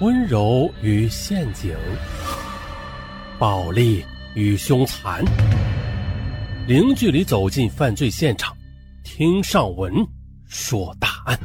[0.00, 1.76] 温柔与陷阱，
[3.36, 4.04] 暴力
[4.36, 5.24] 与凶残，
[6.68, 8.56] 零距离走进犯罪现场，
[9.02, 9.92] 听上文
[10.46, 11.36] 说大案。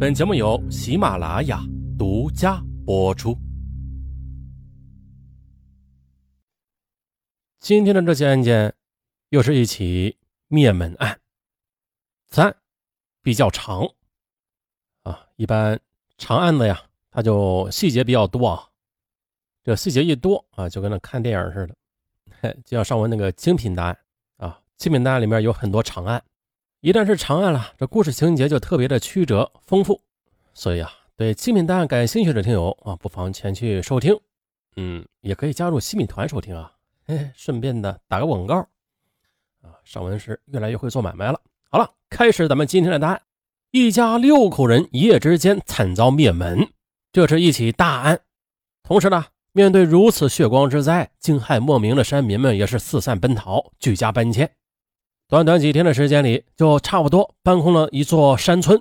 [0.00, 1.62] 本节目由喜马拉雅
[1.96, 3.38] 独家播出。
[7.60, 8.74] 今天的这起案件，
[9.28, 10.18] 又是一起
[10.48, 11.20] 灭门案。
[12.30, 12.52] 此案
[13.22, 13.88] 比较长
[15.04, 15.78] 啊，一般。
[16.18, 18.68] 长案子呀，它就细节比较多啊。
[19.64, 23.98] 这细节一多啊，就跟那看电影似的，就像上文那个精品答案
[24.36, 24.60] 啊。
[24.76, 26.22] 精品答案里面有很多长案，
[26.80, 30.00] 一旦是长案了，这故事情节就特别的曲折丰富。
[30.54, 34.18] 所以啊，对精品答案感兴趣的听友啊，不妨前去收听。
[34.76, 36.72] 嗯，也可以加入新米团收听啊。
[37.06, 38.56] 嘿哎，顺便的打个广告
[39.62, 39.76] 啊。
[39.84, 41.40] 上文是越来越会做买卖了。
[41.70, 43.22] 好了，开始咱们今天的答案。
[43.70, 46.68] 一家六口人一夜之间惨遭灭门，
[47.12, 48.20] 这是一起大案。
[48.82, 54.50] 同时呢，面对如此血光之灾，惊骇莫名的山民们也是四散奔逃，举家搬迁。
[55.28, 58.80] 短短几天的时间里，就差不多搬空了一座山村。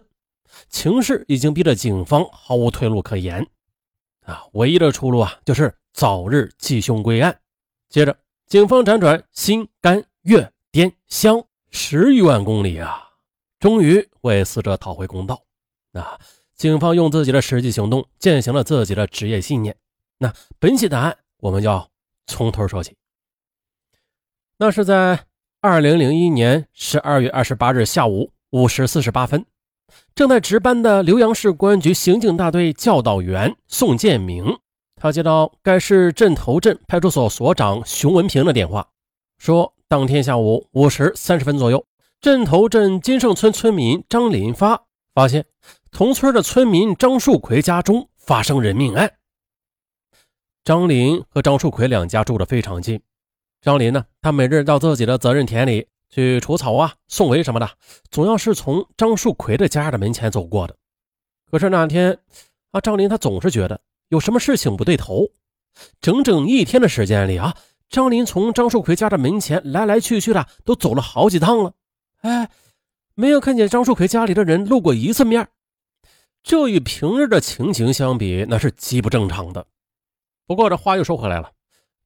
[0.69, 3.45] 情势已经逼得警方毫无退路可言
[4.25, 4.45] 啊！
[4.53, 7.37] 唯一的出路啊，就是早日缉凶归案。
[7.89, 13.06] 接着，警方辗转新甘粤滇湘十余万公里啊。
[13.59, 15.43] 终于为死者讨回公道。
[15.91, 16.19] 那
[16.55, 19.75] 警方用自己的实际行动践行了自己的职业信念。
[20.19, 21.89] 那本期答案我们要
[22.25, 22.95] 从头说起。
[24.57, 25.25] 那是在
[25.61, 29.45] 二零零一年十二月二十八日下午五时四十八分，
[30.15, 34.57] 正在值班的浏阳市公安局刑警大队教导员宋建明，
[34.95, 38.87] 他接到该市镇头镇派出所所长熊文平的电话，
[39.37, 41.85] 说当天下午五时三十分左右。
[42.19, 45.45] 镇头镇金盛村村民张林发发现，
[45.91, 49.13] 同村的村民张树奎家中发生人命案。
[50.63, 52.99] 张林和张树奎两家住的非常近。
[53.61, 57.69] 张林呢，他每日到自己的责任田里去除草啊、送围什么的，
[58.09, 60.75] 总要是从张树奎的家的门前走过的。
[61.51, 62.17] 可是那天
[62.71, 65.29] 啊，张林他总是觉得有什么事情不对头。
[66.01, 67.55] 整整一天的时间里啊，
[67.91, 71.73] 张林从张树奎家的门前来来去去的，都走了好几趟了。
[72.27, 72.49] 哎，
[73.15, 75.47] 没有看见张树奎家里的人露过一次面，
[76.43, 79.65] 这与平日的情形相比，那是极不正常的。
[80.45, 81.51] 不过这话又说回来了，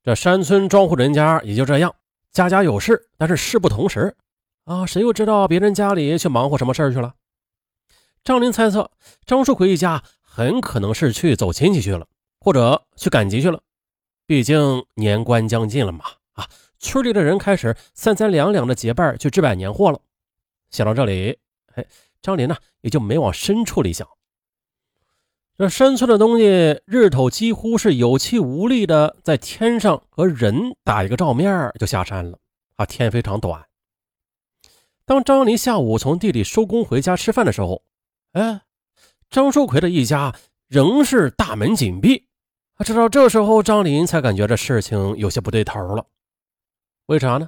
[0.03, 1.95] 这山村庄户人家也就这样，
[2.31, 4.15] 家家有事，但是事不同时
[4.65, 7.15] 啊，谁又知道别人家里去忙活什么事去了？
[8.23, 8.91] 张林猜测，
[9.25, 12.05] 张树奎一家很可能是去走亲戚去了，
[12.39, 13.59] 或者去赶集去了。
[14.27, 16.47] 毕竟年关将近了嘛，啊。
[16.83, 19.99] 村里的人开始三三两两的结伴去置办年货了。
[20.71, 21.37] 想到这里，
[21.75, 21.85] 哎，
[22.21, 24.07] 张林呢也就没往深处里想。
[25.57, 32.39] 这山村的东西日头几乎是有气无力的在天上和人打一个照面就下山了
[32.77, 33.67] 啊，天非常短。
[35.05, 37.83] 当张林下午从地里收工回家吃饭的时候，
[38.31, 38.61] 哎，
[39.29, 40.33] 张树奎的一家
[40.67, 42.27] 仍是大门紧闭。
[42.83, 46.07] 直到这时候，张林才感觉这事情有些不对头了。
[47.05, 47.47] 为啥呢？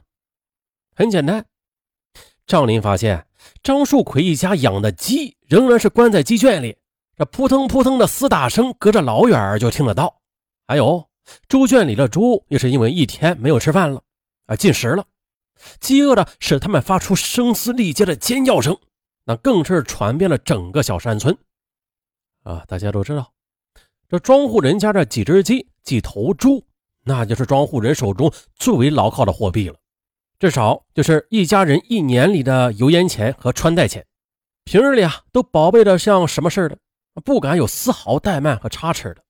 [0.96, 1.44] 很简单，
[2.46, 3.26] 张林发现
[3.62, 6.78] 张树奎一家养的鸡仍然是关在鸡圈里，
[7.16, 10.22] 这扑腾扑腾的厮打声隔着老远就听得到。
[10.68, 11.08] 还有
[11.48, 14.02] 猪圈里的猪也是因为一天没有吃饭了，
[14.46, 15.06] 啊，进食了，
[15.80, 18.78] 饥饿的使他们发出声嘶力竭的尖叫声，
[19.26, 21.38] 那更是传遍了整个小山村。
[22.44, 23.32] 啊，大家都知道，
[24.10, 26.66] 这庄户人家这几只鸡、几头猪。
[27.06, 29.76] 那就是庄户人手中最为牢靠的货币了，
[30.44, 34.06] 至少就是一家人一年里的油盐钱和穿戴钱，
[34.66, 36.78] 平日里啊都宝贝的像什么似的，
[37.24, 39.24] 不敢有丝毫怠慢和差池的。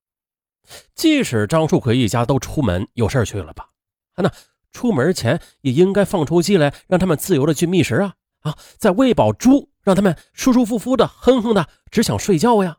[0.96, 3.70] 即使张树奎一家都出门有事去了吧，
[4.16, 4.32] 啊那
[4.72, 12.78] 出门前也应该放出鸡来，让他们自由的去觅食啊啊，再喂饱猪，让他们舒舒服服的哼哼的只想睡觉呀，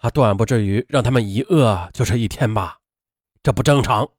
[0.00, 2.78] 啊，断不至于让他们一饿就是一天吧。
[3.44, 4.10] 这不正常。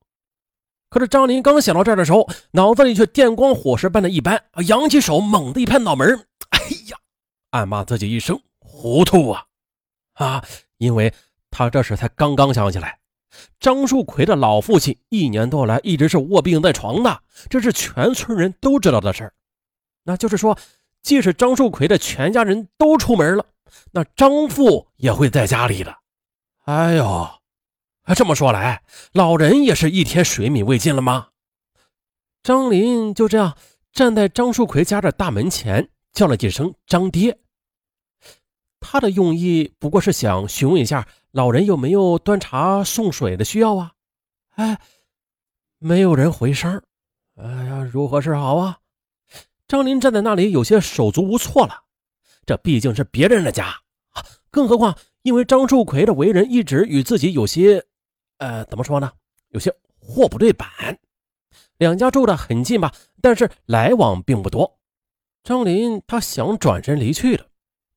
[0.95, 6.97] 可是张林刚想到这儿的时候，脑子里却电光火石般的一般，扬起手猛地一拍脑门哎呀，
[7.49, 9.43] 暗骂自己一声糊涂啊
[10.13, 10.41] 啊！
[10.77, 11.13] 因为
[11.51, 12.99] 他这时才刚刚想起来，
[13.59, 19.33] 张树奎的老父亲一年多来一直是卧病在床的，这是全村人都知道的事儿。
[20.05, 20.57] 那就是说，
[21.01, 23.45] 即使张树奎的全家人都出门了，
[23.91, 25.93] 那张父也会在家里的。
[26.63, 27.29] 哎呦！
[28.05, 31.29] 啊，这么说来，老人也是一天水米未进了吗？
[32.43, 33.57] 张林就这样
[33.91, 37.39] 站在张树奎家的大门前，叫了几声“张爹”。
[38.79, 43.93] 他的用意不过是想询问一下老人有没有端茶送水的需要啊。
[44.51, 44.79] 哎，
[45.79, 46.79] 没有人回声。
[47.37, 48.77] 哎呀，如何是好啊？
[49.67, 51.81] 张林站在那里，有些手足无措了。
[52.45, 53.81] 这毕竟是别人的家，
[54.51, 57.83] 更何况因为张树奎的为人一直与自己有些，
[58.37, 59.11] 呃，怎么说呢？
[59.49, 60.69] 有些货不对板。
[61.77, 64.79] 两家住的很近吧，但是来往并不多。
[65.43, 67.45] 张林他想转身离去了，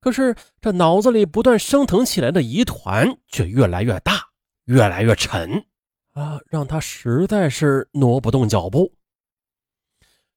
[0.00, 4.28] 可是这脑子里不断升腾起来的疑团却越来越大，
[4.64, 5.64] 越来越沉
[6.12, 8.92] 啊，让他实在是挪不动脚步。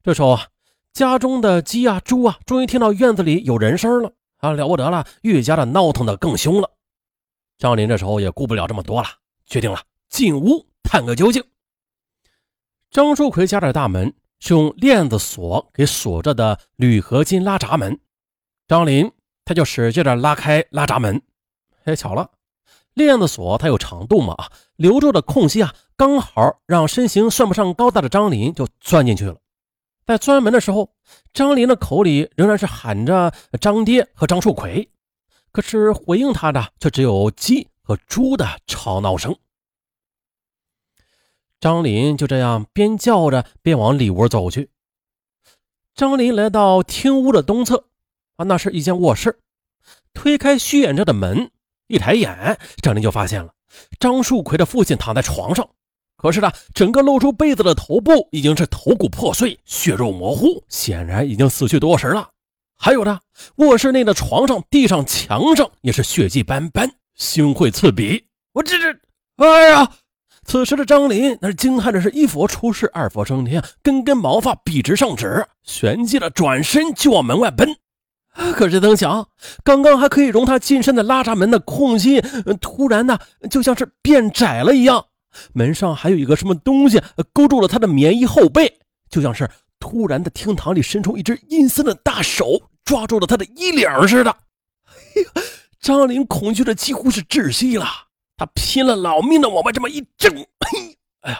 [0.03, 0.48] 这时候啊。
[0.94, 4.51] 家中的鸡啊、猪啊，终于听到院子里有人声了啊！
[4.51, 6.69] 了不得了，愈加的闹腾的更凶了。
[7.57, 9.07] 张林这时候也顾不了这么多了，
[9.45, 9.80] 决定了
[10.11, 11.43] 进屋探个究竟。
[12.91, 17.97] 张树奎家的大门是用链子锁给锁着的铝合金拉闸门，
[18.67, 19.09] 张林
[19.45, 21.19] 他就使劲的拉开拉闸门。
[21.85, 22.29] 哎，巧了，
[22.93, 24.35] 链子锁它有长度嘛，
[24.75, 29.37] 留住的空隙啊，刚好让身形算不上高大的张林就钻进去了。
[30.05, 30.93] 在钻门的时候，
[31.33, 34.91] 张林的口里仍然是喊着张爹和张树奎，
[35.53, 39.33] 可是回应他的却只有鸡和猪的吵闹声。
[41.61, 44.71] 张林就这样边叫着边往里屋走去。
[45.93, 47.85] 张林来到厅屋的东侧，
[48.37, 49.39] 啊，那是一间卧室。
[50.11, 51.51] 推开虚掩着的门，
[51.87, 53.53] 一抬眼，张林就发现了
[53.99, 55.69] 张树奎的父亲躺在床上。
[56.17, 62.31] 可是呢，整个露出被子的头部已经是头骨破碎、血肉模糊，显然已经死去多时了。
[62.75, 63.19] 还有呢，
[63.57, 68.25] 卧室内的床上、地上、墙上也是血迹斑斑，腥秽刺鼻。
[68.53, 68.99] 我这这，
[69.35, 69.91] 哎呀！
[70.51, 77.74] 此时的张林那是惊骇的，是一佛出世，二佛升天，根根毛发笔直上指，旋即的转身就往门外奔。
[78.53, 79.30] 可是曾想，
[79.63, 82.19] 刚刚还可以容他近身的拉闸门的空隙，
[82.59, 83.18] 突然呢，
[83.50, 85.06] 就像是变窄了一样。
[85.53, 87.01] 门上还有一个什么东西
[87.31, 88.77] 勾住了他的棉衣后背，
[89.09, 89.50] 就像是
[89.80, 94.30] 突然的厅堂里伸出一只阴森的大手抓住了他的衣领似的。
[94.89, 95.44] 哎呀，
[95.80, 97.86] 张林恐惧的几乎是窒息了，
[98.41, 100.33] 他拼了老命的往外这么一挣，
[101.19, 101.39] 哎呀，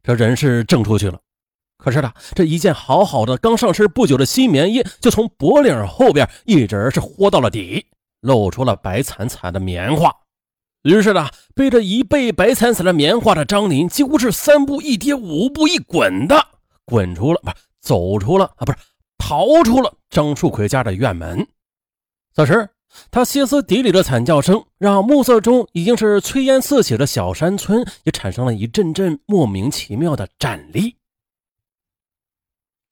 [0.00, 1.18] 这人是挣出去了。
[1.76, 7.86] 可是呢，这一件好好的刚上身不久的新棉衣，就从脖领后边一直是豁到了底，
[8.20, 10.14] 露出了白惨惨的棉花。
[10.82, 16.46] 于是呢，背着一背白惨惨的棉花的张林，几乎是三步一跌、五步一滚的
[16.84, 18.78] 滚出了，不是走出了啊，不是
[19.18, 21.44] 逃出了张树奎家的院门。
[22.36, 22.68] 此时，
[23.10, 30.96] 他歇斯底里的惨叫声，让暮色中已经是炊烟四起的小山村也产生了一阵阵莫名其妙的战栗。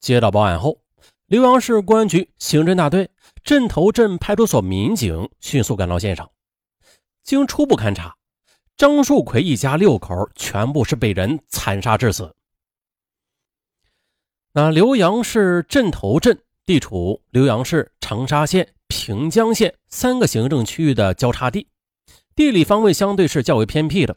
[0.01, 0.81] 接到报案后，
[1.29, 3.11] 浏阳市公安局刑侦大队、
[3.43, 6.31] 镇头镇派出所民警迅速赶到现场。
[7.23, 8.15] 经初步勘查，
[8.77, 12.35] 张树奎一家六口全部是被人惨杀致死。
[14.53, 21.67] 那浏阳市镇头镇地处浏阳市长沙县、平江县三个行政区域的交叉地，
[22.37, 24.17] 地理方位相对是较为偏僻的。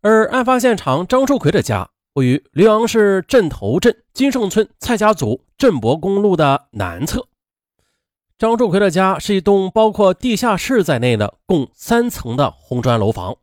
[0.00, 7.28] 而案发现场张树奎的家位于浏阳市镇头镇金盛村蔡家组镇博公路的南侧。
[8.38, 13.36] 张树奎的家是一栋包括地下室在内的共三层的红砖楼房，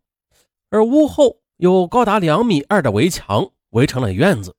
[0.71, 4.55] 而屋后有高达两米二的围墙围成了院子。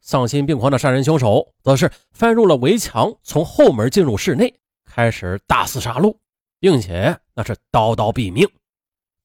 [0.00, 4.54] 丧心病狂的杀人凶手则是翻入了围墙，从后门进入室内，
[4.96, 6.16] 开始大肆杀戮，
[6.58, 8.48] 并且那是刀刀毙命。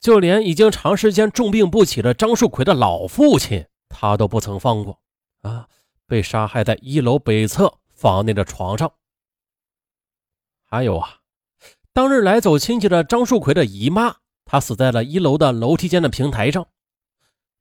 [0.01, 5.00] 就连已经长时间重病不起的张树奎的老父亲，他都不曾放过
[5.44, 5.70] 啊！
[6.06, 8.92] 被杀害在一楼北侧房内的床上。
[10.66, 11.20] 还有啊，
[11.94, 16.68] 当日来走亲戚的张树奎的姨妈，她死在了一楼的楼梯间的平台上。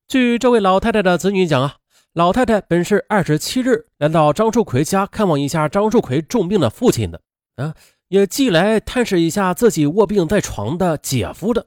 [0.08, 1.76] 据这位老太太的子女讲啊，
[2.12, 7.22] 老太太本是二十七日来到张树奎家看望一下张树奎重病的父亲的
[7.56, 7.74] 啊，
[8.10, 11.66] 也寄来探视一下自己卧病在床的姐夫的。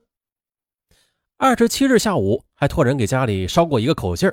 [1.38, 4.30] 二十七日下午还托人给家里捎过一个口信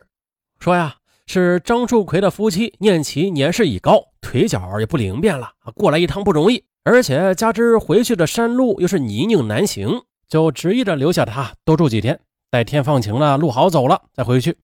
[0.58, 6.64] 说呀是张树奎的夫妻念其年事已高，腿脚也不灵便了，过来一趟不容易。
[6.82, 12.18] 而且加之回去的山路又是泥泞难行，就执意的留下他多住几天，
[12.50, 14.58] 待天放晴了，路好走了再回去。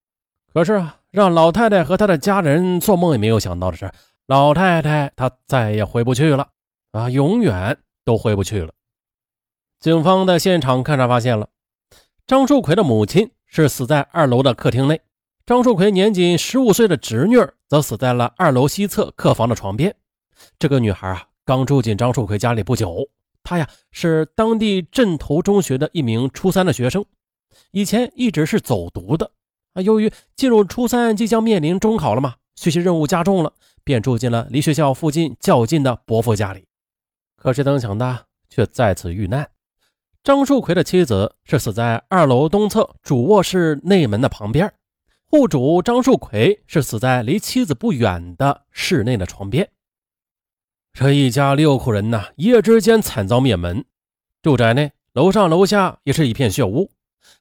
[0.53, 3.93] 可是啊，让老太太和她的家人做梦也没有想到的是，
[4.27, 6.49] 老太太她再也回不去了
[6.97, 8.73] 啊，永远都回不去了。
[9.81, 11.49] 警方在现场勘查发现了，
[12.27, 15.01] 张树奎的母亲是死在二楼的客厅内，
[15.45, 17.37] 张树奎年仅十五岁的侄女
[17.69, 19.95] 则死在了二楼西侧客房的床边。
[20.59, 21.29] 这个女孩啊。
[21.47, 23.09] 刚住进张树奎家里不久，
[23.45, 27.05] 她呀是当地镇头中学的一名初三的学生，
[27.71, 29.31] 以前一直是走读的
[29.75, 29.81] 啊。
[29.81, 33.53] 由于进入初三即将面临中考了嘛，学习任务加重了，
[33.85, 36.66] 便住进了离学校附近较近的伯父家里。
[37.47, 39.49] 可谁曾想的，却再次遇难。
[40.25, 44.75] 张树奎的妻子是死在二楼东侧主卧室内门的旁边，
[45.31, 49.71] 户主张树奎是死在离妻子不远的室内的床边。
[50.93, 53.85] 这一家六口人呐，一夜之间惨遭灭门。
[54.43, 56.91] 住宅内楼上楼下也是一片血污。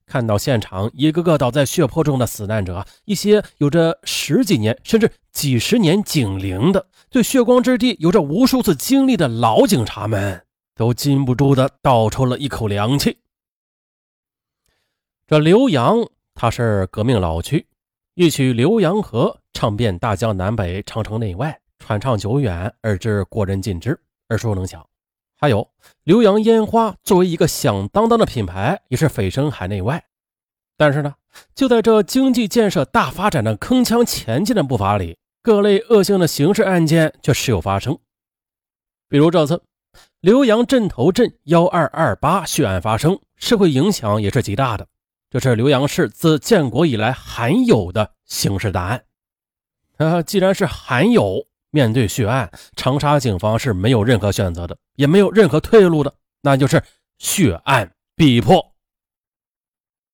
[0.06, 6.86] 看到现场一个个倒在血泊中的死难者，一些有着十几年甚至几十年警龄的，
[7.16, 10.46] 对血光之地有着无数次经历的老警察们，
[10.76, 13.18] 都禁不住的倒抽了一口凉气。
[15.26, 17.66] 这浏阳，它是革命老区，
[18.16, 21.58] 一曲《浏阳河》唱遍大江南北、长城内外。
[21.80, 24.86] 传唱久远，而知国人尽知，耳熟能详。
[25.38, 25.66] 还有
[26.04, 30.04] 浏阳烟花作为一个响当当的品牌，也是蜚声海内外。
[30.76, 31.16] 但是呢，
[31.56, 38.00] 就在这经济建设大发展的铿锵前进的步伐里，各类恶性的刑事案件却时有发生。
[39.08, 39.62] 比如这次
[40.20, 44.88] 浏阳镇头镇幺二二八血案发生，社会影响也是极大的。
[45.30, 49.06] 这是浏阳市自建国以来罕有的刑事大案。
[49.98, 51.48] 啊，既然是罕有。
[51.72, 56.82] 面对血案，长沙警方是没有任何选择的，也没有任何退路的，那就是
[57.18, 58.75] 血案必破。